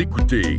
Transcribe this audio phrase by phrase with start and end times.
[0.00, 0.56] Écoutez.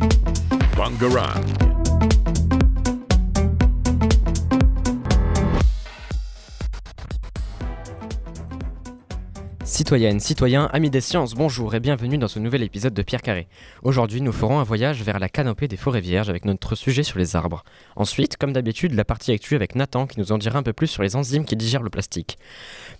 [9.64, 13.48] Citoyennes, citoyens, amis des sciences, bonjour et bienvenue dans ce nouvel épisode de Pierre Carré.
[13.82, 17.18] Aujourd'hui, nous ferons un voyage vers la canopée des forêts vierges avec notre sujet sur
[17.18, 17.64] les arbres.
[17.96, 20.86] Ensuite, comme d'habitude, la partie actuelle avec Nathan qui nous en dira un peu plus
[20.86, 22.38] sur les enzymes qui digèrent le plastique.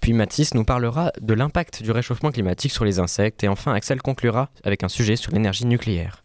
[0.01, 4.03] Puis Mathis nous parlera de l'impact du réchauffement climatique sur les insectes et enfin Axel
[4.03, 6.25] conclura avec un sujet sur l'énergie nucléaire.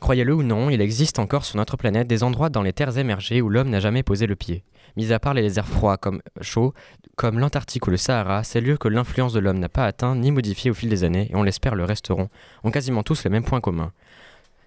[0.00, 3.40] Croyez-le ou non, il existe encore sur notre planète des endroits dans les terres émergées
[3.40, 4.62] où l'homme n'a jamais posé le pied.
[4.96, 6.74] Mis à part les déserts froids comme chauds,
[7.16, 10.30] comme l'Antarctique ou le Sahara, ces lieux que l'influence de l'homme n'a pas atteint ni
[10.30, 12.28] modifié au fil des années, et on l'espère le resteront,
[12.62, 13.92] ont quasiment tous les mêmes points communs.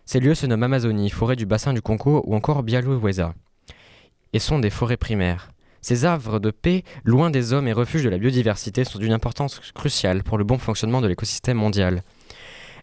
[0.06, 3.34] Ces lieux se nomment Amazonie, forêt du bassin du Congo ou encore Bialouweza,
[4.34, 5.52] et sont des forêts primaires.
[5.82, 9.60] Ces arbres de paix, loin des hommes et refuges de la biodiversité, sont d'une importance
[9.74, 12.04] cruciale pour le bon fonctionnement de l'écosystème mondial.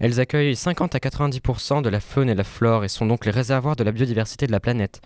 [0.01, 3.31] Elles accueillent 50 à 90% de la faune et la flore et sont donc les
[3.31, 5.01] réservoirs de la biodiversité de la planète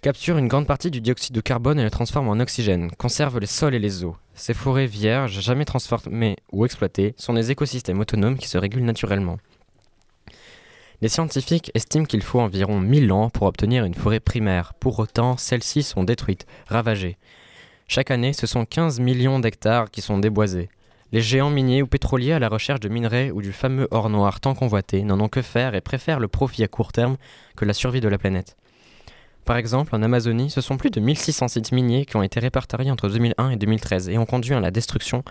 [0.00, 3.46] capturent une grande partie du dioxyde de carbone et le transforment en oxygène, conservent les
[3.46, 4.16] sols et les eaux.
[4.34, 9.38] Ces forêts vierges, jamais transformées ou exploitées, sont des écosystèmes autonomes qui se régulent naturellement.
[11.00, 14.74] Les scientifiques estiment qu'il faut environ 1000 ans pour obtenir une forêt primaire.
[14.74, 17.18] Pour autant, celles-ci sont détruites, ravagées.
[17.86, 20.68] Chaque année, ce sont 15 millions d'hectares qui sont déboisés.
[21.10, 24.40] Les géants miniers ou pétroliers à la recherche de minerais ou du fameux or noir
[24.40, 27.16] tant convoité n'en ont que faire et préfèrent le profit à court terme
[27.56, 28.56] que la survie de la planète.
[29.46, 32.90] Par exemple, en Amazonie, ce sont plus de 1600 sites miniers qui ont été répertoriés
[32.90, 35.24] entre 2001 et 2013 et ont conduit à la destruction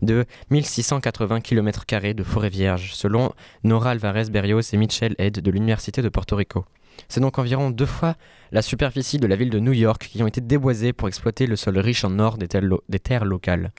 [0.00, 3.32] de 1680 km de forêts vierges, selon
[3.64, 6.64] Nora Alvarez Berrios et Mitchell Head de l'Université de Porto Rico.
[7.08, 8.14] C'est donc environ deux fois
[8.50, 11.56] la superficie de la ville de New York qui ont été déboisées pour exploiter le
[11.56, 13.72] sol riche en or des terres, des terres locales.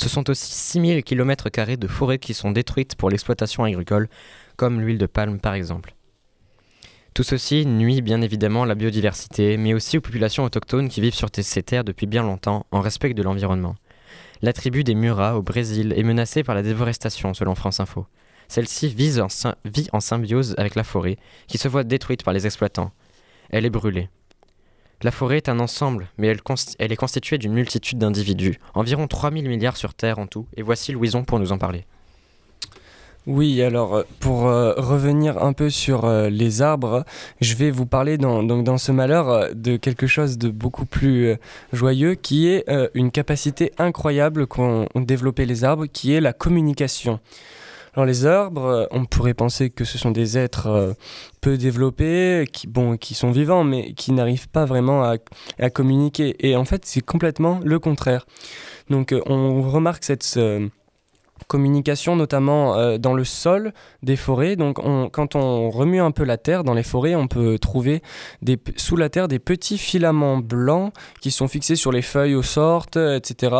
[0.00, 4.08] Ce sont aussi 6000 km de forêts qui sont détruites pour l'exploitation agricole,
[4.56, 5.94] comme l'huile de palme par exemple.
[7.14, 11.16] Tout ceci nuit bien évidemment à la biodiversité, mais aussi aux populations autochtones qui vivent
[11.16, 13.74] sur ces terres depuis bien longtemps, en respect de l'environnement.
[14.40, 18.06] La tribu des Muras au Brésil est menacée par la déforestation, selon France Info.
[18.46, 21.16] Celle-ci vit en symbiose avec la forêt,
[21.48, 22.92] qui se voit détruite par les exploitants.
[23.50, 24.08] Elle est brûlée.
[25.02, 29.76] La forêt est un ensemble, mais elle, est constituée d'une multitude d'individus, environ 3000 milliards
[29.76, 31.84] sur Terre en tout, et voici Louison pour nous en parler.
[33.28, 37.04] Oui, alors euh, pour euh, revenir un peu sur euh, les arbres,
[37.40, 41.36] je vais vous parler dans ce malheur de quelque chose de beaucoup plus
[41.72, 47.20] joyeux qui est une capacité incroyable qu'ont développé les arbres, qui est la communication.
[47.98, 50.94] Alors les arbres, on pourrait penser que ce sont des êtres
[51.40, 55.16] peu développés, qui, bon, qui sont vivants, mais qui n'arrivent pas vraiment à,
[55.58, 56.36] à, communiquer.
[56.38, 58.24] Et en fait, c'est complètement le contraire.
[58.88, 60.38] Donc on remarque cette
[61.46, 63.72] communication notamment euh, dans le sol
[64.02, 64.56] des forêts.
[64.56, 64.78] Donc
[65.12, 68.02] quand on remue un peu la terre dans les forêts, on peut trouver
[68.76, 72.96] sous la terre des petits filaments blancs qui sont fixés sur les feuilles aux sortes,
[72.96, 73.56] etc.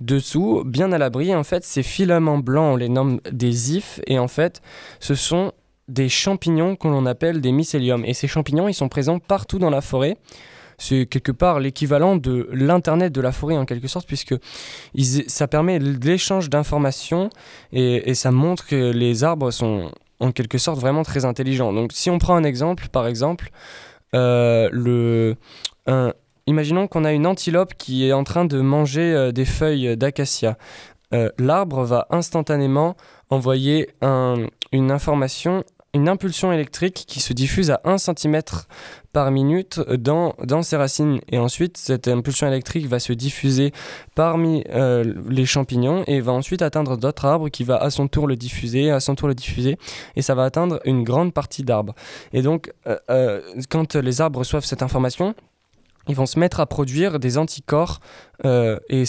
[0.00, 4.18] Dessous, bien à l'abri, en fait, ces filaments blancs, on les nomme des ifs et
[4.18, 4.60] en fait,
[5.00, 5.52] ce sont
[5.88, 8.04] des champignons qu'on appelle des mycéliums.
[8.04, 10.16] Et ces champignons, ils sont présents partout dans la forêt
[10.78, 14.34] c'est quelque part l'équivalent de l'Internet de la forêt en quelque sorte, puisque
[15.28, 17.30] ça permet l'échange d'informations
[17.72, 19.90] et, ça montre que les arbres sont
[20.20, 21.72] en quelque sorte vraiment très intelligents.
[21.72, 23.50] Donc si on prend un exemple, par exemple,
[24.14, 25.34] euh,
[26.46, 30.56] imaginons qu'on a une antilope qui est en train de manger euh, des feuilles d'acacia.
[31.12, 32.96] Euh, l'arbre va instantanément
[33.30, 33.90] envoyer
[34.72, 38.40] une information une impulsion électrique qui se diffuse à 1 cm
[39.12, 41.20] par minute dans, dans ses racines.
[41.30, 43.72] Et ensuite, cette impulsion électrique va se diffuser
[44.16, 48.26] parmi euh, les champignons et va ensuite atteindre d'autres arbres qui va à son tour
[48.26, 49.78] le diffuser, à son tour le diffuser.
[50.16, 51.94] Et ça va atteindre une grande partie d'arbres.
[52.32, 53.40] Et donc, euh, euh,
[53.70, 55.36] quand les arbres reçoivent cette information,
[56.08, 58.00] ils vont se mettre à produire des anticorps
[58.44, 59.04] et,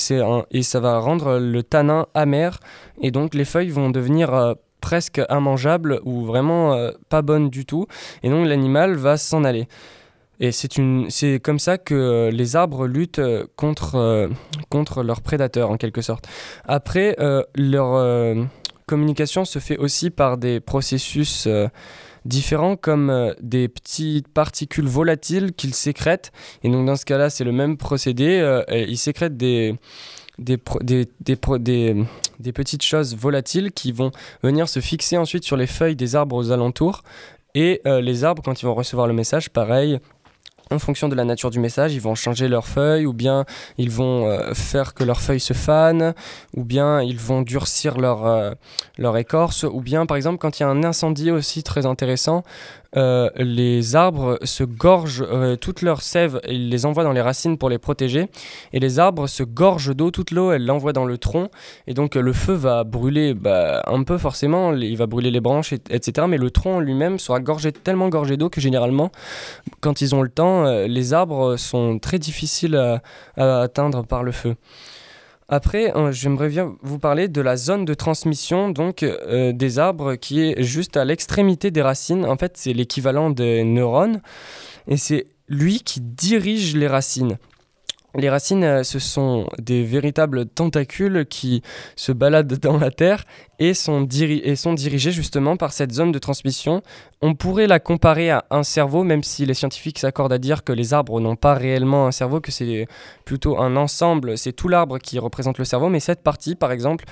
[0.52, 2.58] et ça va rendre le tanin amer
[3.02, 7.88] et donc les feuilles vont devenir presque immangeable ou vraiment euh, pas bonne du tout.
[8.24, 9.68] Et donc l'animal va s'en aller.
[10.40, 14.30] Et c'est comme ça que euh, les arbres luttent euh, contre,
[14.70, 16.28] contre leurs prédateurs en quelque sorte.
[16.66, 17.16] Après,
[17.56, 18.48] leur
[18.86, 21.48] communication se fait aussi par des processus
[22.26, 26.32] différents comme des petites particules volatiles qu'ils sécrètent.
[26.64, 28.62] Et donc dans ce cas-là, c'est le même procédé.
[28.70, 29.76] ils sécrètent des,
[30.38, 31.08] des, des,
[32.40, 34.12] des, petites choses volatiles qui vont
[34.44, 37.04] venir se fixer ensuite sur les feuilles des arbres aux alentours.
[37.54, 40.00] Et euh, les arbres, quand ils vont recevoir le message, pareil,
[40.72, 43.46] en fonction de la nature du message, ils vont changer leurs feuilles, ou bien
[43.78, 46.14] ils vont euh, faire que leurs feuilles se fanent,
[46.56, 48.52] ou bien ils vont durcir leur, euh,
[48.98, 52.44] leur écorce, ou bien par exemple quand il y a un incendie aussi très intéressant,
[52.96, 55.26] euh, les arbres se gorgent
[55.62, 58.28] toute leur sève, ils les envoient dans les racines pour les protéger,
[58.74, 61.50] et les arbres se gorgent d'eau, toute l'eau, elle l'envoie dans le tronc,
[61.88, 65.74] et donc le feu va brûler bah, un peu forcément, il va brûler les branches,
[65.74, 69.12] etc., mais le tronc lui-même sera gorgé, tellement gorgé d'eau que généralement,
[69.82, 74.32] quand ils ont le temps, euh, les arbres sont très difficiles à, atteindre par le
[74.32, 74.56] feu.
[75.48, 80.16] Après, euh, j'aimerais bien vous parler de la zone de transmission donc euh, des arbres
[80.16, 82.26] qui est juste à l'extrémité des racines.
[82.26, 84.22] En fait, c'est l'équivalent des neurones
[84.88, 87.38] et c'est lui qui dirige les racines.
[88.18, 91.62] Les racines, euh, ce sont des véritables tentacules qui
[91.98, 93.26] se baladent dans la terre
[93.60, 96.82] et sont, et sont, dirigés justement par cette zone de transmission.
[97.22, 100.72] On pourrait la comparer à un cerveau, même si les scientifiques s'accordent à dire que
[100.72, 102.88] les arbres n'ont pas réellement un cerveau, que c'est
[103.26, 107.06] plutôt un ensemble, c'est tout l'arbre qui représente le cerveau, mais cette partie, par exemple,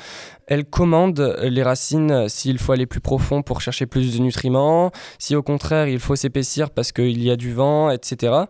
[0.48, 5.36] elle commande les racines s'il faut aller plus profond pour chercher plus de nutriments, si
[5.36, 8.46] au contraire il faut s'épaissir parce qu'il y a du vent, etc.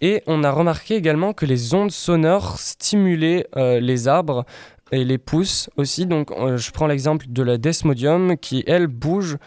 [0.00, 4.44] Et on a remarqué également que les ondes sonores stimulaient euh, les arbres
[4.92, 6.06] et les pousses aussi.
[6.06, 9.38] Donc euh, je prends l'exemple de la desmodium qui, elle, bouge,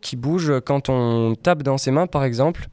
[0.00, 2.68] qui bouge quand on tape dans ses mains, par exemple.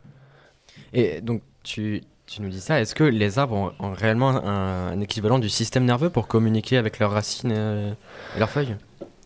[0.93, 5.39] Et donc tu, tu nous dis ça, est-ce que les arbres ont, réellement un, équivalent
[5.39, 7.93] du système nerveux pour communiquer avec leurs racines euh,
[8.35, 8.75] et leurs feuilles?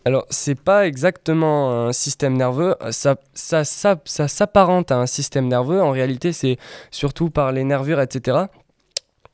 [0.04, 5.48] Alors, c'est pas exactement un système nerveux, ça, ça, ça, ça s'apparente à un système
[5.48, 5.82] nerveux.
[5.82, 6.56] En réalité, c'est
[6.90, 8.46] surtout par les nervures, etc.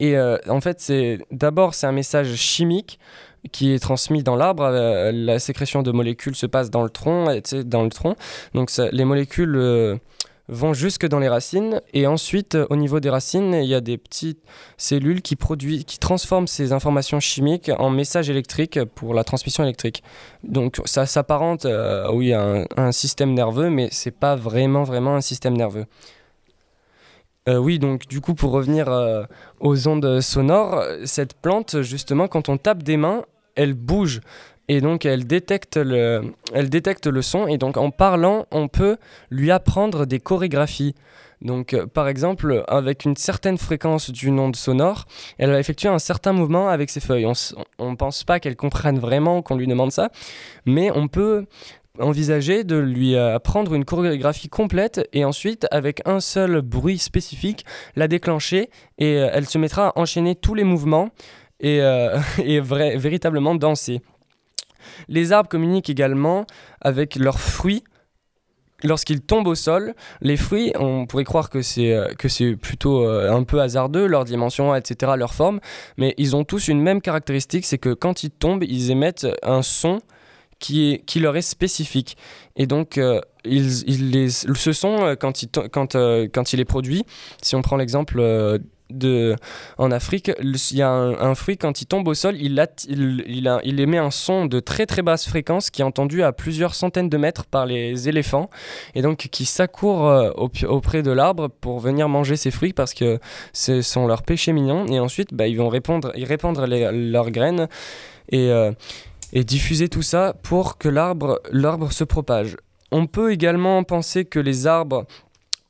[0.01, 2.99] Et euh, en fait, c'est d'abord c'est un message chimique
[3.53, 4.65] qui est transmis dans l'arbre.
[4.65, 7.27] Euh, la sécrétion de molécules se passe dans le tronc,
[7.65, 8.17] dans le tronc.
[8.55, 9.97] Donc les molécules euh,
[10.49, 11.81] vont jusque dans les racines.
[11.93, 14.43] Et ensuite au niveau des racines il y a des petites
[14.77, 20.03] cellules qui produisent qui transforment ces informations chimiques en messages électriques pour la transmission électrique.
[20.43, 22.07] Donc ça s'apparente euh,
[22.77, 25.87] à un, système nerveux mais c'est pas vraiment un système nerveux.
[27.47, 29.25] Euh, oui, donc du coup, pour revenir euh,
[29.61, 33.25] aux ondes sonores, cette plante, justement, quand on tape des mains,
[33.55, 34.21] elle bouge
[34.69, 38.97] et donc elle détecte le, elle détecte le son et donc en parlant on peut
[39.31, 40.95] lui apprendre des chorégraphies.
[41.43, 45.05] Donc euh, par exemple avec une certaine fréquence d'une onde sonore,
[45.39, 47.27] elle va effectuer un certain mouvement avec ses feuilles.
[47.79, 50.11] On ne pense pas qu'elle comprenne vraiment qu'on lui demande ça,
[50.65, 51.45] mais on peut
[52.01, 57.65] envisager de lui apprendre une chorégraphie complète et ensuite avec un seul bruit spécifique
[57.95, 61.11] la déclencher et euh, elle se mettra à enchaîner tous les mouvements
[61.61, 64.01] et, euh, et véritablement danser.
[65.09, 66.47] Les arbres communiquent également
[66.81, 67.85] avec leurs fruits.
[68.83, 73.09] Lorsqu'ils tombent au sol, les fruits, on pourrait croire que c'est euh, que c'est plutôt
[73.09, 75.61] euh, un peu hasardeux, leur dimension, etc., leur forme,
[75.97, 79.63] mais ils ont tous une même caractéristique, c'est que quand ils tombent, ils émettent un
[79.63, 80.01] son
[80.59, 82.19] qui, qui leur est spécifique.
[82.57, 87.05] Et donc, euh, ils, ce son, quand il, quand, quand il est produit,
[87.41, 88.21] si on prend l'exemple
[89.79, 94.11] en Afrique, il y a un, fruit, quand il tombe au sol, il, émet un
[94.11, 97.67] son de très très basse fréquence qui est entendu à plusieurs centaines de mètres par
[97.67, 98.51] les éléphants
[98.95, 100.31] et donc qui s'accourent euh,
[100.69, 103.19] auprès de l'arbre pour venir manger ces fruits parce que
[103.53, 107.69] ce sont leurs péchés mignons et ensuite bah, ils vont répandre, leurs graines
[108.33, 108.73] euh,
[109.33, 112.57] et diffuser tout ça pour que l'arbre se propage.
[112.91, 115.05] On peut également penser que les arbres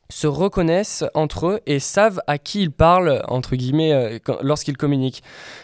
[0.08, 5.22] se reconnaissent entre eux et savent à qui ils parlent, entre guillemets, euh, lorsqu'ils communiquent.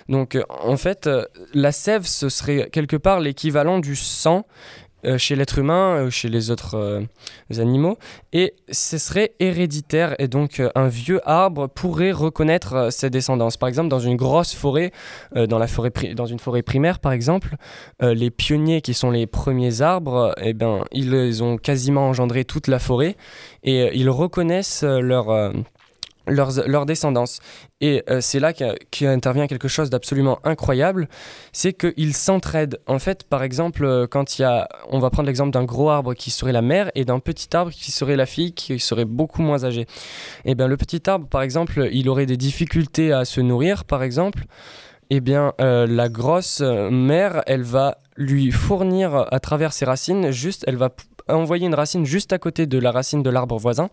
[0.08, 4.46] Donc euh, en fait, euh, la sève, ce serait quelque part l'équivalent du sang
[5.04, 7.00] euh, chez l'être humain, euh, chez les autres euh,
[7.58, 7.98] animaux,
[8.32, 13.56] et ce serait héréditaire, et donc un vieux arbre pourrait reconnaître ses descendances.
[13.56, 14.92] Par exemple, dans une grosse forêt,
[15.34, 17.56] dans, la forêt dans une forêt primaire par exemple,
[18.00, 22.78] les pionniers qui sont les premiers arbres, eh ben, ils ont quasiment engendré toute la
[22.78, 23.16] forêt,
[23.62, 25.52] et ils reconnaissent leur
[26.26, 27.40] leur, descendance.
[27.80, 31.08] Et euh, c'est là qu'intervient quelque chose d'absolument incroyable,
[31.52, 32.80] c'est qu'ils s'entraident.
[32.86, 35.90] En fait, par exemple, euh, quand il y a, on va prendre l'exemple d'un gros
[35.90, 39.04] arbre qui serait la mère et d'un petit arbre qui serait la fille qui serait
[39.04, 39.82] beaucoup moins âgée.
[40.44, 43.84] Et eh bien le petit arbre, par exemple, il aurait des difficultés à se nourrir,
[43.84, 44.44] par exemple.
[45.12, 50.30] Et eh bien, euh, la grosse mère, elle va lui fournir à travers ses racines,
[50.30, 50.90] juste, elle va
[51.34, 53.90] envoyer une racine juste à côté de la racine de l'arbre voisin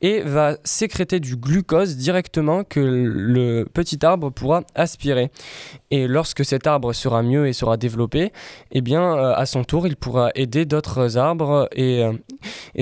[0.00, 5.30] et va sécréter du glucose directement que le petit arbre pourra aspirer.
[5.90, 8.32] Et lorsque cet arbre sera mieux et sera développé,
[8.72, 12.12] eh bien, euh, à son tour, il pourra aider d'autres arbres et, euh,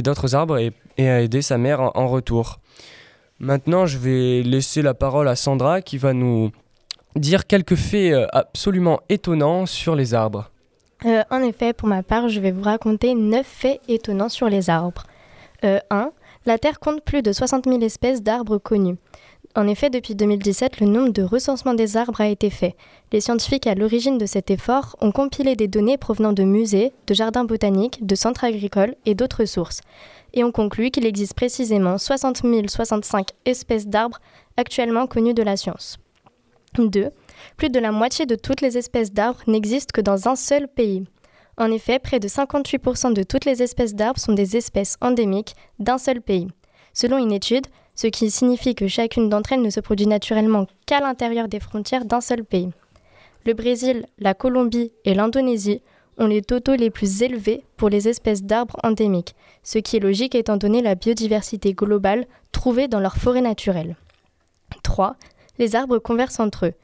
[0.00, 2.60] d'autres arbres et, et, aider sa mère en, retour.
[3.38, 6.50] Maintenant, je vais laisser la parole à Sandra qui va nous
[7.16, 10.50] dire quelques faits euh, absolument étonnants sur les arbres.
[11.04, 14.70] Euh, en effet, pour ma part, je vais vous raconter 9 faits étonnants sur les
[14.70, 15.04] arbres.
[15.64, 16.10] 1.
[16.44, 18.96] la Terre compte plus de 60 000 espèces d'arbres connus.
[19.54, 22.74] En effet, depuis 2017, le nombre de recensements des arbres a été fait.
[23.12, 27.14] Les scientifiques à l'origine de cet effort ont compilé des données provenant de musées, de
[27.14, 29.82] jardins botaniques, de centres agricoles et d'autres sources,
[30.32, 34.20] et ont conclu qu'il existe précisément 60 065 espèces d'arbres
[34.56, 35.98] actuellement connues de la science.
[36.78, 37.10] 2.
[37.56, 41.04] Plus de la moitié de toutes les espèces d'arbres n'existent que dans un seul pays.
[41.58, 45.98] En effet, près de 58% de toutes les espèces d'arbres sont des espèces endémiques d'un
[45.98, 46.48] seul pays.
[46.94, 51.00] Selon une étude, ce qui signifie que chacune d'entre elles ne se produit naturellement qu'à
[51.00, 52.70] l'intérieur des frontières d'un seul pays.
[53.44, 55.82] Le Brésil, la Colombie et l'Indonésie
[56.18, 60.34] ont les totaux les plus élevés pour les espèces d'arbres endémiques, ce qui est logique
[60.34, 63.96] étant donné la biodiversité globale trouvée dans leurs forêts naturelles.
[64.82, 65.16] 3.
[65.58, 66.74] Les arbres conversent entre eux.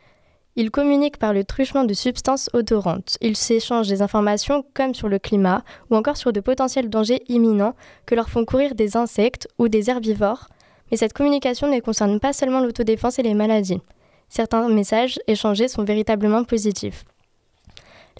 [0.58, 3.16] Ils communiquent par le truchement de substances odorantes.
[3.20, 7.74] Ils s'échangent des informations comme sur le climat ou encore sur de potentiels dangers imminents
[8.06, 10.48] que leur font courir des insectes ou des herbivores
[10.90, 13.80] mais cette communication ne concerne pas seulement l'autodéfense et les maladies.
[14.28, 17.04] Certains messages échangés sont véritablement positifs.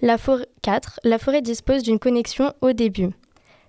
[0.01, 0.17] La
[0.61, 0.99] 4.
[1.03, 3.09] La forêt dispose d'une connexion au début.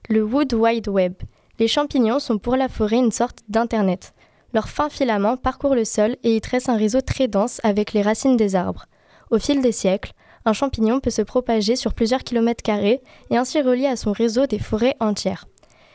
[0.09, 1.15] Le Wood Wide Web.
[1.59, 4.13] Les champignons sont pour la forêt une sorte d'Internet.
[4.53, 8.03] Leurs fins filaments parcourent le sol et y tressent un réseau très dense avec les
[8.03, 8.87] racines des arbres.
[9.31, 10.13] Au fil des siècles,
[10.45, 14.47] un champignon peut se propager sur plusieurs kilomètres carrés et ainsi relier à son réseau
[14.47, 15.47] des forêts entières.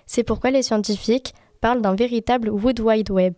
[0.05, 3.35] C'est pourquoi les scientifiques parle d'un véritable Wood Wide Web.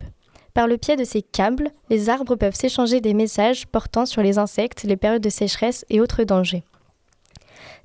[0.54, 4.38] Par le pied de ces câbles, les arbres peuvent s'échanger des messages portant sur les
[4.38, 6.64] insectes, les périodes de sécheresse et autres dangers.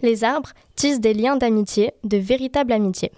[0.02, 3.12] Les arbres tissent des liens d'amitié, de véritable amitié.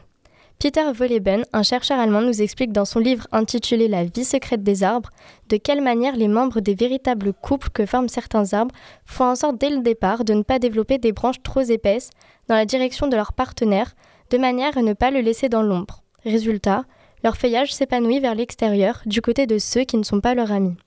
[0.60, 4.84] Peter Wolleben, un chercheur allemand, nous explique dans son livre intitulé La vie secrète des
[4.84, 5.10] arbres
[5.50, 8.74] de quelle manière les membres des véritables couples que forment certains arbres
[9.06, 12.10] font en sorte dès le départ de ne pas développer des branches trop épaisses
[12.48, 13.96] dans la direction de leur partenaire,
[14.32, 16.04] de manière à ne pas le laisser dans l'ombre.
[16.24, 16.86] Résultat,
[17.24, 20.78] leur feuillage s'épanouit vers l'extérieur, du côté de ceux qui ne sont pas leurs amis.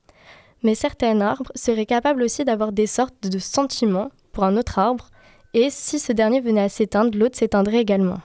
[0.63, 5.11] Mais certains arbres seraient capables aussi d'avoir des sortes de sentiments pour un autre arbre,
[5.55, 8.19] et si ce dernier venait à s'éteindre, l'autre s'éteindrait également.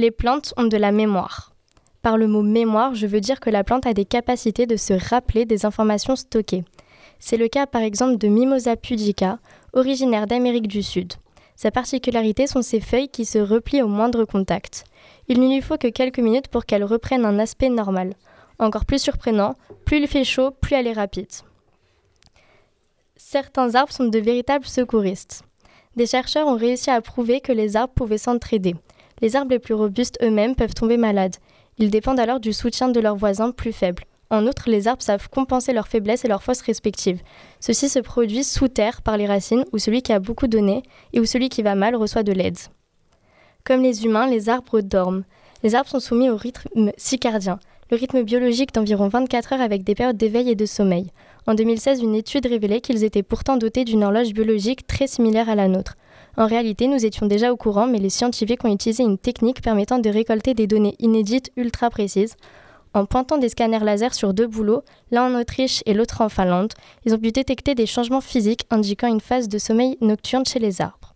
[0.00, 1.52] Les plantes ont de la mémoire.
[2.00, 4.94] Par le mot mémoire, je veux dire que la plante a des capacités de se
[4.94, 6.64] rappeler des informations stockées.
[7.18, 9.38] C'est le cas par exemple de Mimosa pudica,
[9.74, 11.12] originaire d'Amérique du Sud.
[11.54, 14.84] Sa particularité sont ses feuilles qui se replient au moindre contact.
[15.28, 18.14] Il ne lui faut que quelques minutes pour qu'elle reprenne un aspect normal.
[18.58, 19.54] Encore plus surprenant,
[19.84, 21.28] plus il fait chaud, plus elle est rapide.
[23.16, 25.42] Certains arbres sont de véritables secouristes.
[25.94, 28.76] Des chercheurs ont réussi à prouver que les arbres pouvaient s'entraider.
[29.22, 31.36] Les arbres les plus robustes eux-mêmes peuvent tomber malades.
[31.78, 34.04] Ils dépendent alors du soutien de leurs voisins plus faibles.
[34.30, 37.20] En outre, les arbres savent compenser leurs faiblesses et leurs forces respectives.
[37.58, 41.20] Ceci se produit sous terre par les racines, où celui qui a beaucoup donné et
[41.20, 42.58] où celui qui va mal reçoit de l'aide.
[43.64, 45.24] Comme les humains, les arbres dorment.
[45.62, 47.58] Les arbres sont soumis au rythme circadien,
[47.90, 51.10] le rythme biologique d'environ 24 heures avec des périodes d'éveil et de sommeil.
[51.46, 55.56] En 2016, une étude révélait qu'ils étaient pourtant dotés d'une horloge biologique très similaire à
[55.56, 55.96] la nôtre.
[56.36, 59.98] En réalité, nous étions déjà au courant, mais les scientifiques ont utilisé une technique permettant
[59.98, 62.36] de récolter des données inédites ultra précises.
[62.92, 66.72] En pointant des scanners laser sur deux boulots, l'un en Autriche et l'autre en Finlande,
[67.04, 70.80] ils ont pu détecter des changements physiques indiquant une phase de sommeil nocturne chez les
[70.80, 71.14] arbres.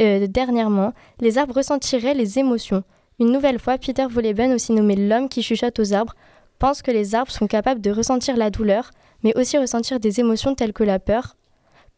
[0.00, 2.84] Euh, dernièrement, les arbres ressentiraient les émotions.
[3.18, 6.14] Une nouvelle fois, Peter Wolleben, aussi nommé l'homme qui chuchote aux arbres,
[6.58, 8.90] pense que les arbres sont capables de ressentir la douleur,
[9.22, 11.36] mais aussi ressentir des émotions telles que la peur.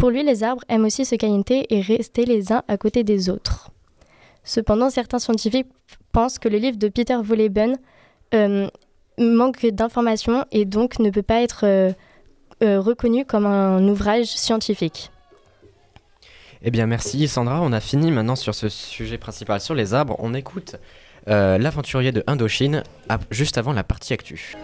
[0.03, 3.31] Pour lui, les arbres aiment aussi se câliner et rester les uns à côté des
[3.31, 3.71] autres.
[4.43, 5.69] Cependant, certains scientifiques
[6.11, 7.77] pensent que le livre de Peter Wolleben
[8.35, 8.67] euh,
[9.17, 11.93] manque d'informations et donc ne peut pas être euh,
[12.61, 15.13] reconnu comme un ouvrage scientifique.
[16.63, 20.17] Eh bien merci Sandra, on a fini maintenant sur ce sujet principal sur les arbres.
[20.19, 20.75] On écoute
[21.29, 22.83] euh, l'aventurier de Indochine
[23.31, 24.57] juste avant la partie actu.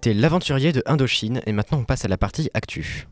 [0.00, 3.08] C'était l'aventurier de Indochine et maintenant on passe à la partie actu.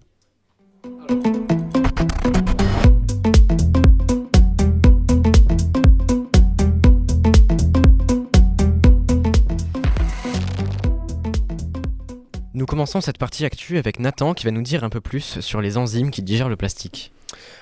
[12.54, 15.60] Nous commençons cette partie actu avec Nathan qui va nous dire un peu plus sur
[15.60, 17.10] les enzymes qui digèrent le plastique.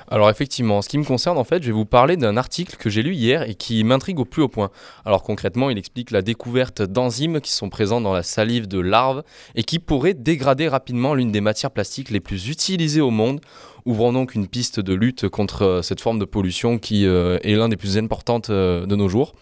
[0.08, 2.76] Alors effectivement, en ce qui me concerne, en fait, je vais vous parler d'un article
[2.76, 4.70] que j'ai lu hier et qui m'intrigue au plus haut point.
[5.04, 9.22] Alors concrètement, il explique la découverte d'enzymes qui sont présents dans la salive de larves
[9.54, 13.40] et qui pourraient dégrader rapidement l'une des matières plastiques les plus utilisées au monde,
[13.86, 17.54] ouvrant donc une piste de lutte contre euh, cette forme de pollution qui euh, est
[17.54, 19.34] l'un des plus importantes euh, de nos jours.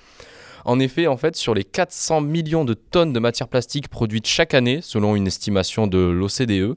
[0.64, 4.54] En effet, en fait, sur les 400 millions de tonnes de matières plastiques produites chaque
[4.54, 6.76] année, selon une estimation de l'OCDE,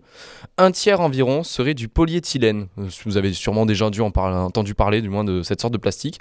[0.58, 2.68] un tiers environ serait du polyéthylène.
[2.80, 6.20] Euh, Vous avez sûrement déjà entendu parler, du moins, de cette sorte de plastique.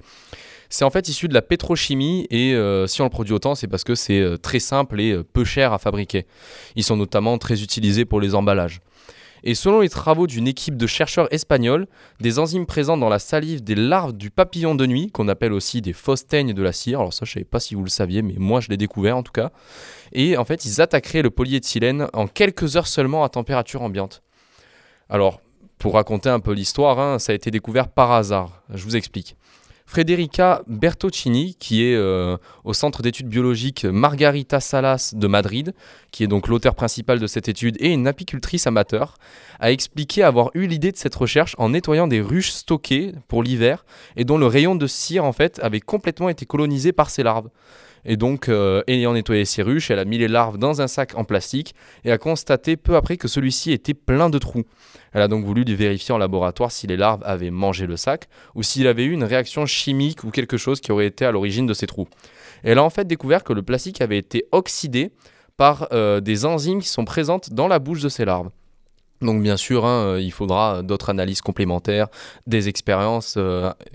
[0.71, 3.69] C'est en fait issu de la pétrochimie et euh, si on le produit autant, c'est
[3.69, 6.27] parce que c'est euh, très simple et peu cher à fabriquer.
[6.75, 8.81] Ils sont notamment très utilisés pour les emballages.
[9.47, 11.87] Et selon les travaux d'une équipe de chercheurs espagnols,
[12.19, 15.83] des enzymes présentes dans la salive des larves du papillon de nuit, qu'on appelle aussi
[15.83, 17.01] des fausses teignes de la cire.
[17.01, 19.19] Alors ça, je ne savais pas si vous le saviez, mais moi, je l'ai découvert
[19.19, 19.53] en tout cas.
[20.13, 24.23] Et en fait, ils attaqueraient le polyéthylène en quelques heures seulement à température ambiante.
[25.11, 25.41] Alors,
[25.79, 28.63] pour raconter un peu l'histoire, hein, ça a été découvert par hasard.
[28.73, 29.37] Je vous explique.
[29.87, 35.75] Frederica Bertocchini, qui est euh, au centre d'études biologiques Margarita Salas de Madrid,
[36.11, 39.17] qui est donc l'auteur principal de cette étude et une apicultrice amateur,
[39.61, 43.85] a expliqué avoir eu l'idée de cette recherche en nettoyant des ruches stockées pour l'hiver
[44.17, 47.51] et dont le rayon de cire en fait avait complètement été colonisé par ces larves.
[48.05, 51.15] Et donc, euh, ayant nettoyé ces ruches, elle a mis les larves dans un sac
[51.17, 54.65] en plastique et a constaté peu après que celui-ci était plein de trous.
[55.13, 58.63] Elle a donc voulu vérifier en laboratoire si les larves avaient mangé le sac ou
[58.63, 61.75] s'il avait eu une réaction chimique ou quelque chose qui aurait été à l'origine de
[61.75, 62.09] ces trous.
[62.63, 65.13] Elle a en fait découvert que le plastique avait été oxydé
[65.57, 68.51] par euh, des enzymes qui sont présentes dans la bouche de ces larves.
[69.21, 72.09] Donc bien sûr, hein, euh, il faudra d'autres analyses complémentaires,
[72.47, 73.39] des expériences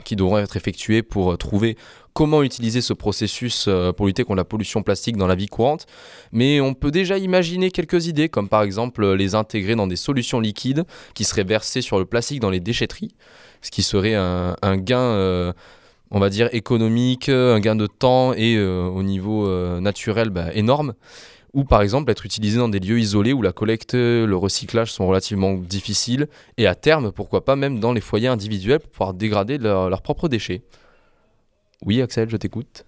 [0.05, 1.77] qui devront être effectuées pour trouver
[2.19, 5.85] comment utiliser ce processus euh, pour lutter contre la pollution plastique dans la vie courante.
[6.33, 9.95] Mais on peut déjà imaginer quelques idées, comme par exemple euh, les intégrer dans des
[9.95, 13.15] solutions liquides qui seraient versées sur le plastique dans les déchetteries,
[13.61, 15.53] ce qui serait un, gain, euh,
[16.11, 19.47] on va dire, économique, un gain de temps et au niveau
[19.79, 20.95] naturel bah, énorme
[21.53, 25.07] ou par exemple être utilisé dans des lieux isolés où la collecte, le recyclage sont
[25.07, 26.27] relativement difficiles,
[26.57, 30.01] et à terme, pourquoi pas même dans les foyers individuels pour pouvoir dégrader leur- leurs
[30.01, 30.61] propres déchets.
[31.85, 32.85] Oui, Axel, je t'écoute.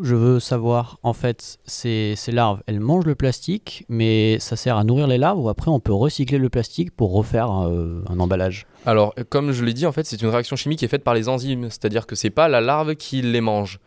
[0.00, 4.76] Je veux savoir, en fait, ces, ces larves, elles mangent le plastique, mais ça sert
[4.76, 8.18] à nourrir les larves ou après on peut recycler le plastique pour refaire euh, un
[8.18, 8.66] emballage?
[8.86, 11.14] Alors, comme je l'ai dit, en fait, c'est une réaction chimique qui est faite par
[11.14, 13.78] les enzymes, c'est-à-dire que c'est pas la larve qui les mange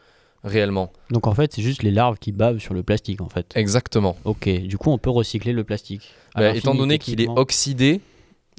[0.45, 0.93] réellement.
[1.11, 3.51] Donc en fait, c'est juste les larves qui bavent sur le plastique, en fait.
[3.55, 4.15] Exactement.
[4.23, 6.09] Ok, du coup, on peut recycler le plastique.
[6.35, 7.99] Bah, étant donné qu'il est oxydé,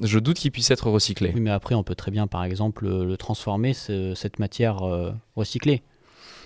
[0.03, 1.31] je doute qu'il puisse être recyclé.
[1.33, 4.83] Oui, mais après, on peut très bien, par exemple, le, le transformer, ce- cette matière
[4.83, 5.81] euh, recyclée.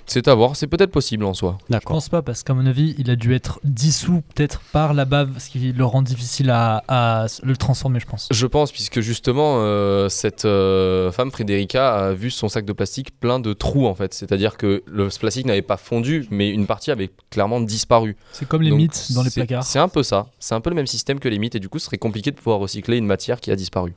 [0.05, 1.57] C'est à voir, c'est peut-être possible en soi.
[1.69, 5.05] Je pense pas parce qu'à mon avis, il a dû être dissous peut-être par la
[5.05, 8.27] bave, ce qui le rend difficile à, le transformer, je pense.
[8.31, 13.17] Je pense, puisque justement, euh, cette euh, femme, Frédérica, a vu son sac de plastique
[13.19, 14.13] plein de trous, en fait.
[14.13, 18.15] C'est-à-dire que le plastique n'avait pas fondu, mais une partie avait clairement disparu.
[18.31, 19.63] C'est comme les Donc, mythes dans les placards.
[19.63, 20.27] C'est un peu ça.
[20.39, 22.31] C'est un peu le même système que les mythes, et du coup, ce serait compliqué
[22.31, 23.93] de pouvoir recycler une matière qui a disparu.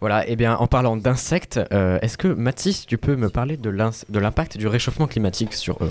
[0.00, 4.18] Voilà, et bien en parlant d'insectes, euh, est-ce que Mathis, tu peux me parler de
[4.18, 5.90] l'impact du réchauffement climatique sur eux?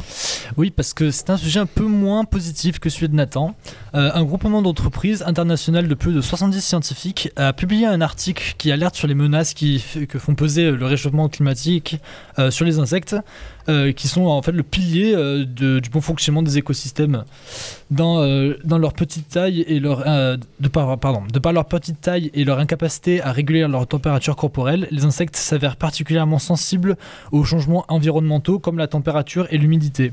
[0.57, 3.55] Oui, parce que c'est un sujet un peu moins positif que celui de Nathan.
[3.95, 8.71] Euh, un groupement d'entreprises internationales de plus de 70 scientifiques a publié un article qui
[8.71, 11.97] alerte sur les menaces que font peser le réchauffement climatique
[12.39, 13.15] euh, sur les insectes,
[13.95, 17.23] qui sont en fait le pilier euh, du bon fonctionnement des écosystèmes.
[17.91, 21.65] Dans, euh, dans leur petite taille et leur euh, de par pardon de par leur
[21.65, 26.97] petite taille et leur incapacité à réguler leur température corporelle, les insectes s'avèrent particulièrement sensibles
[27.31, 30.11] aux changements environnementaux comme la température et l'humidité.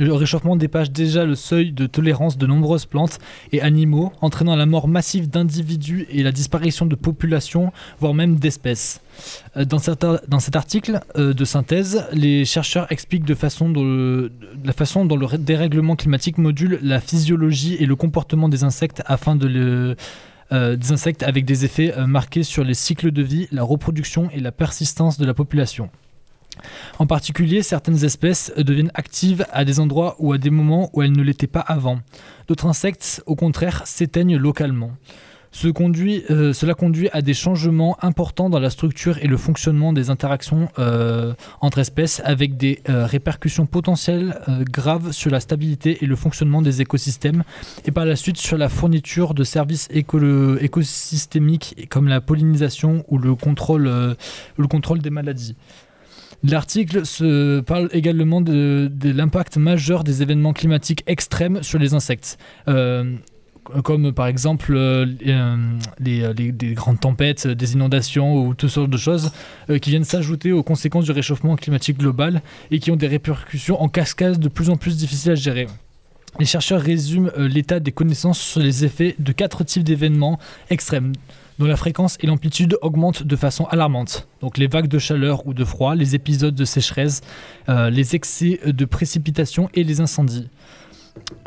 [0.00, 3.18] Le réchauffement dépasse déjà le seuil de tolérance de nombreuses plantes
[3.52, 9.02] et animaux, entraînant la mort massive d'individus et la disparition de populations, voire même d'espèces.
[9.58, 13.70] Euh, Dans, cet article euh, de synthèse, les chercheurs expliquent de, façon
[14.64, 19.36] la façon dont le dérèglement climatique module la physiologie et le comportement des insectes afin
[19.36, 19.96] de le,
[20.52, 24.28] euh, des insectes avec des effets euh, marqués sur les cycles de vie, la reproduction
[24.32, 25.90] et la persistance de la population.
[26.98, 31.12] En particulier, certaines espèces deviennent actives à des endroits ou à des moments où elles
[31.12, 32.00] ne l'étaient pas avant.
[32.48, 34.92] D'autres insectes, au contraire, s'éteignent localement.
[35.64, 40.68] Euh, cela conduit à des changements importants dans la structure et le fonctionnement des interactions
[40.78, 44.38] euh, entre espèces avec des euh, répercussions potentielles
[44.70, 47.42] graves sur la stabilité et le fonctionnement des écosystèmes
[47.84, 53.34] et par la suite sur la fourniture de services écosystémiques comme la pollinisation ou le
[53.34, 54.16] contrôle
[55.00, 55.56] des maladies.
[56.42, 62.38] L'article se parle également de, l'impact majeur des événements climatiques extrêmes sur les insectes.
[62.68, 63.14] Euh,
[63.84, 65.04] comme par exemple euh,
[66.00, 69.32] les, euh, grandes tempêtes, des inondations ou toutes sortes de choses
[69.82, 73.88] qui viennent s'ajouter aux conséquences du réchauffement climatique global et qui ont des répercussions en
[73.88, 75.66] cascade de plus en plus difficiles à gérer.
[76.38, 80.38] Les chercheurs résument euh, l'état des connaissances sur les effets de quatre types d'événements
[80.70, 81.12] extrêmes
[81.58, 84.28] dont la fréquence et l'amplitude augmentent de façon alarmante.
[84.40, 87.20] Donc les vagues de chaleur ou de froid, les épisodes de sécheresse,
[87.68, 90.48] euh, les excès de précipitation et les incendies.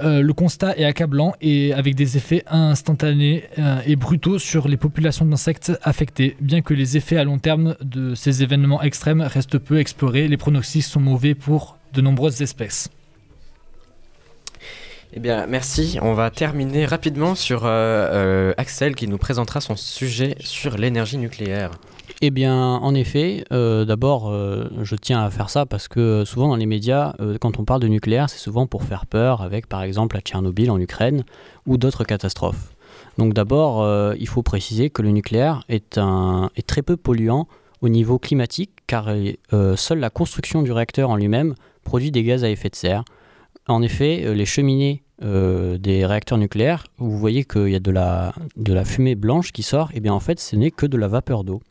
[0.01, 3.45] Euh, le constat est accablant et avec des effets instantanés
[3.87, 6.35] et brutaux sur les populations d'insectes affectées.
[6.41, 10.37] Bien que les effets à long terme de ces événements extrêmes restent peu explorés, les
[10.37, 12.91] pronostics sont mauvais pour de nombreuses espèces.
[15.15, 15.99] Eh bien, merci.
[16.01, 21.19] On va terminer rapidement sur euh, euh, Axel qui nous présentera son sujet sur l'énergie
[21.19, 21.69] nucléaire.
[22.21, 26.55] Eh bien, en effet, euh, d'abord, je tiens à faire ça parce que souvent dans
[26.55, 30.15] les médias, quand on parle de nucléaire, c'est souvent pour faire peur avec, par exemple,
[30.15, 31.25] la Tchernobyl en Ukraine
[31.67, 32.73] ou d'autres catastrophes.
[33.19, 37.47] Donc d'abord, il faut préciser que le nucléaire est, un, est très peu polluant
[37.81, 39.09] au niveau climatique car
[39.75, 43.03] seule la construction du réacteur en lui-même produit des gaz à effet de serre.
[43.67, 48.33] En effet, les cheminées euh, des réacteurs nucléaires, vous voyez qu'il y a de la,
[48.55, 51.07] de la fumée blanche qui sort, et bien en fait, ce n'est que de la
[51.07, 51.61] vapeur d'eau.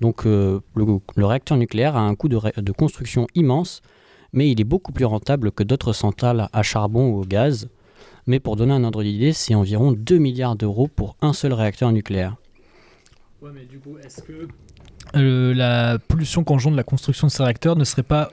[0.00, 3.82] Donc euh, le, réacteur nucléaire a un coût de, de construction immense,
[4.32, 7.68] mais il est beaucoup plus rentable que d'autres centrales à charbon ou au gaz.
[8.26, 11.92] Mais pour donner un ordre d'idée, c'est environ 2 milliards d'euros pour un seul réacteur
[11.92, 12.36] nucléaire.
[13.42, 14.48] Ouais, mais du coup, est-ce que
[15.16, 18.30] euh, la pollution qu'engendre la construction de ces réacteurs ne serait pas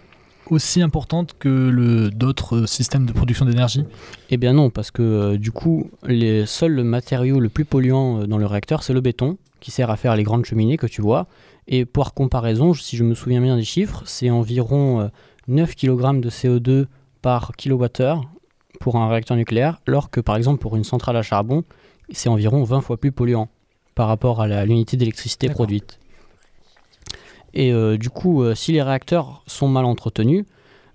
[0.50, 3.86] aussi importante que d'autres systèmes de production d'énergie?
[4.30, 8.22] Eh bien non, parce que euh, du coup, les, seul le matériau le plus polluant
[8.22, 10.88] euh, dans le réacteur, c'est le béton, qui sert à faire les grandes cheminées que
[10.88, 11.28] tu vois.
[11.68, 15.08] Et pour comparaison, si je me souviens bien des chiffres, c'est environ euh,
[15.48, 16.86] 9 kg de CO2
[17.22, 18.24] par kilowattheure
[18.80, 21.64] pour un réacteur nucléaire, alors que par exemple pour une centrale à charbon,
[22.12, 23.50] c'est environ 20 fois plus polluant
[23.94, 26.00] par rapport à l'unité d'électricité produite.
[27.54, 30.46] Et euh, du coup, euh, si les réacteurs sont mal entretenus,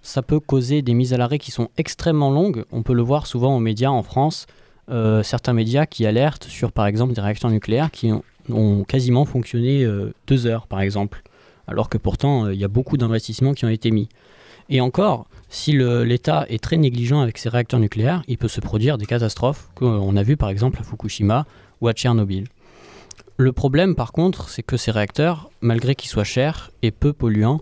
[0.02, 2.64] ça peut causer des mises à l'arrêt qui sont extrêmement longues.
[2.72, 4.46] On peut le voir souvent aux médias en France,
[4.90, 9.88] euh, certains médias qui alertent sur par exemple des réacteurs nucléaires qui ont, quasiment fonctionné
[10.26, 11.22] deux heures par exemple,
[11.66, 14.10] alors que pourtant il y a beaucoup d'investissements qui ont été mis.
[14.68, 18.98] Et encore, si l'État est très négligent avec ses réacteurs nucléaires, il peut se produire
[18.98, 21.46] des catastrophes qu'on a vu par exemple à Fukushima
[21.80, 22.44] ou à Tchernobyl.
[23.36, 27.60] Le problème par contre, c'est que ces réacteurs, malgré qu'ils soient chers et peu polluants,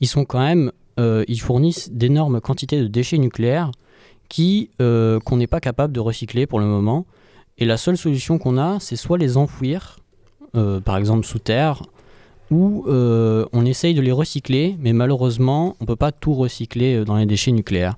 [0.00, 3.70] ils sont quand même, euh, ils fournissent d'énormes quantités de déchets nucléaires
[4.28, 7.06] qui euh, qu'on n'est pas capable de recycler pour le moment.
[7.58, 9.98] Et la seule solution qu'on a, c'est soit les enfouir,
[10.56, 11.82] euh, par exemple sous terre,
[12.50, 17.24] ou on essaye de les recycler, mais malheureusement, on peut pas tout recycler dans les
[17.24, 17.96] déchets nucléaires.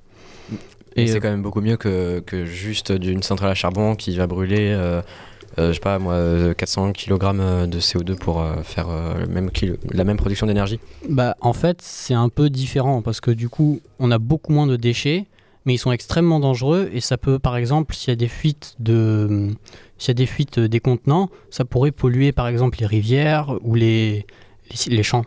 [0.96, 4.16] Et Et c'est quand même beaucoup mieux que, que juste d'une centrale à charbon qui
[4.16, 5.02] va brûler, euh,
[5.58, 9.50] je sais pas moi, euh, 400 kg de CO2 pour euh, faire euh, le même
[9.50, 10.80] kilo- la même production d'énergie.
[11.08, 14.66] Bah, en fait, c'est un peu différent parce que du coup, on a beaucoup moins
[14.66, 15.26] de déchets,
[15.64, 18.74] mais ils sont extrêmement dangereux et ça peut, par exemple, s'il y a des fuites
[18.80, 19.50] de,
[19.98, 23.74] s'il y a des fuites des contenants, ça pourrait polluer, par exemple, les rivières ou
[23.74, 24.26] les,
[24.88, 25.24] les, les champs.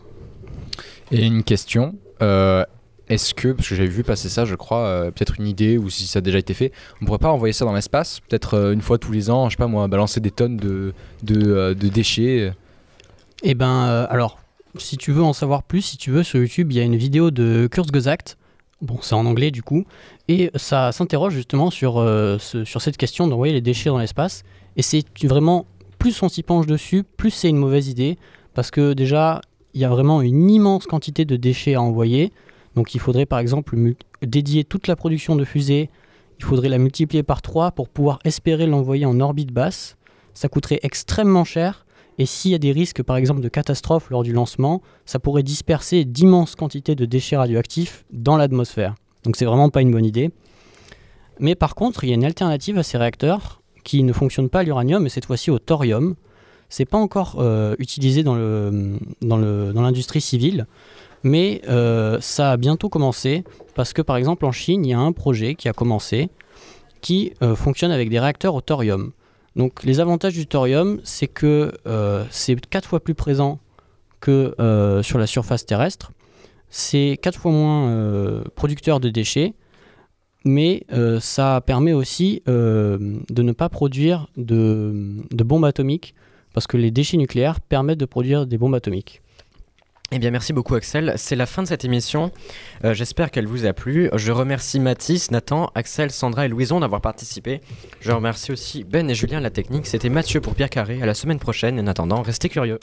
[1.10, 1.94] Et une question.
[2.22, 2.64] euh,
[3.08, 5.88] est-ce que, parce que j'avais vu passer ça, je crois, euh, peut-être une idée, ou
[5.88, 8.72] si ça a déjà été fait, on pourrait pas envoyer ça dans l'espace Peut-être euh,
[8.72, 10.92] une fois tous les ans, je sais pas moi, balancer des tonnes de,
[11.30, 12.52] euh, déchets
[13.42, 14.38] Eh ben, alors,
[14.76, 16.96] si tu veux en savoir plus, si tu veux, sur YouTube, il y a une
[16.96, 18.36] vidéo de Kurzgesagt.
[18.80, 19.84] Bon, c'est en anglais du coup.
[20.28, 21.94] Et ça s'interroge justement sur,
[22.38, 24.44] sur cette question d'envoyer les déchets dans l'espace.
[24.76, 25.66] Et c'est vraiment,
[25.98, 28.18] plus on s'y penche dessus, plus c'est une mauvaise idée.
[28.54, 29.40] Parce que déjà,
[29.74, 32.32] il y a vraiment une immense quantité de déchets à envoyer.
[32.74, 33.76] Donc il faudrait par exemple
[34.22, 35.90] dédier toute la production de fusées,
[36.38, 39.96] il faudrait la multiplier par 3 pour pouvoir espérer l'envoyer en orbite basse.
[40.34, 41.84] Ça coûterait extrêmement cher.
[42.18, 45.44] Et s'il y a des risques, par exemple, de catastrophe lors du lancement, ça pourrait
[45.44, 48.94] disperser d'immenses quantités de déchets radioactifs dans l'atmosphère.
[49.24, 50.30] Donc c'est vraiment pas une bonne idée.
[51.38, 54.60] Mais par contre, il y a une alternative à ces réacteurs qui ne fonctionne pas
[54.60, 56.14] à l'uranium, mais cette fois-ci au thorium.
[56.68, 58.36] C'est pas encore euh, utilisé dans
[59.22, 60.66] l'industrie civile,
[61.22, 64.98] mais euh, ça a bientôt commencé parce que par exemple en Chine, il y a
[64.98, 66.30] un projet qui a commencé
[67.00, 69.12] qui euh, fonctionne avec des réacteurs au thorium.
[69.56, 73.58] Donc les avantages du thorium, c'est que euh, c'est 4 fois plus présent
[74.20, 74.54] que
[75.02, 76.12] sur la surface terrestre.
[76.70, 79.54] C'est 4 fois moins producteur de déchets,
[80.44, 80.84] mais
[81.20, 86.14] ça permet aussi de ne pas produire de bombes atomiques,
[86.52, 89.22] parce que les déchets nucléaires permettent de produire des bombes atomiques.
[90.10, 91.12] Eh bien, merci beaucoup, Axel.
[91.16, 92.32] C'est la fin de cette émission.
[92.84, 94.08] Euh, J'espère qu'elle vous a plu.
[94.14, 97.60] Je remercie Mathis, Nathan, Axel, Sandra et Louison d'avoir participé.
[98.00, 99.86] Je remercie aussi Ben et Julien la technique.
[99.86, 101.02] C'était Mathieu pour Pierre Carré.
[101.02, 101.78] À la semaine prochaine.
[101.78, 102.78] En attendant, restez curieux.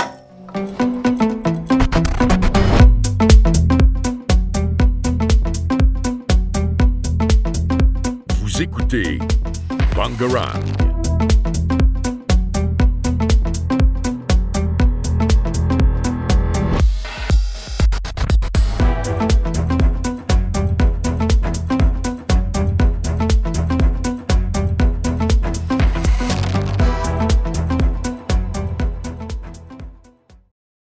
[8.39, 9.19] Vous écoutez
[9.95, 10.84] Bangarang.